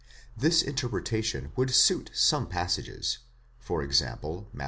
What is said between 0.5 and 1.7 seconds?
interpretation would